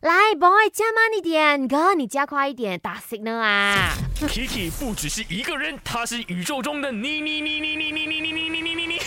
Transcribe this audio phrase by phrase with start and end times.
[0.00, 3.92] 来，boy，加慢一点，哥，你加快一点，打 signal 啊。
[4.20, 8.99] Kiki 不只是一个人，他是宇宙中的你你你你你你你你你你你你你。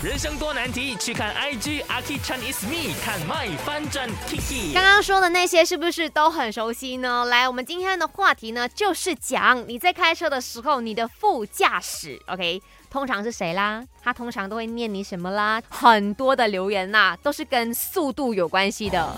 [0.00, 4.72] 人生多难题，去看 IG Aki Chan is me，看 My 翻转 Kiki。
[4.72, 7.24] 刚刚说的那些是不是都很熟悉呢？
[7.24, 12.62] 来，我们今天的话题呢，就是讲你在开车的时候，你的副驾驶，OK。
[12.90, 13.84] 通常是谁啦？
[14.02, 15.60] 他通常都会念你什么啦？
[15.68, 19.14] 很多的留言呐，都是跟速度有关系的。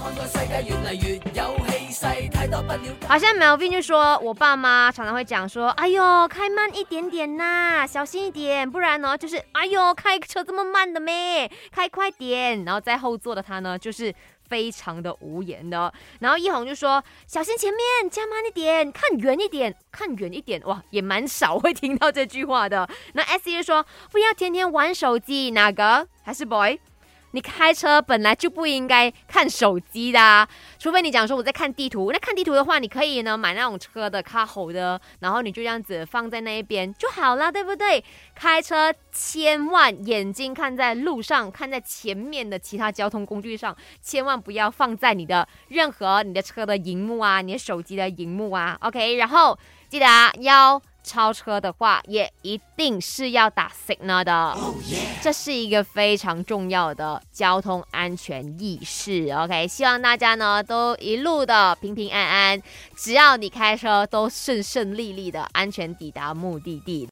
[3.08, 11.50] 好像 Melvin 就说，我爸妈常常会讲说，哎呦，开慢一点点呐，小心一点，不然呢，就是哎呦，开车这么慢的咩？
[11.70, 12.64] 开快点。
[12.64, 14.14] 然后在后座的他呢，就是。
[14.50, 22.90] 非常的无言的，然后一红就说：“小心前面，加慢一点，看远一点，看远一点。”哇，也蛮少会听到这句话的。
[23.12, 26.80] 那 S 就说：“不要天天玩手机，哪个还是 boy？”
[27.32, 30.48] 你开车本来就不应该看手机的，
[30.78, 32.10] 除非你讲说我在看地图。
[32.12, 38.02] 那看地图的话，你可以呢买那种车的卡喉的，然后你就这样子放在那一边就好了，对不对？
[38.34, 48.76] 开车千万眼睛看在路上，看在前面的其他交通工具上，千万不要放在你的任何你的车的荧幕啊，你的手机的荧幕啊。
[48.80, 50.80] OK，然后记得啊要。
[51.02, 54.56] 超车的话，也一定是要打 signal 的，
[55.22, 59.28] 这是一个非常重要的交通安全意识。
[59.30, 62.62] OK，希望大家呢都一路的平平安安，
[62.96, 67.08] 只要你开车都顺顺利利的安全抵达目的地。